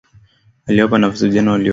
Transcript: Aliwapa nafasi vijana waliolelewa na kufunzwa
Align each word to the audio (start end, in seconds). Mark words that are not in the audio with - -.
Aliwapa 0.65 0.97
nafasi 0.97 1.27
vijana 1.27 1.51
waliolelewa 1.51 1.57
na 1.57 1.57
kufunzwa 1.57 1.69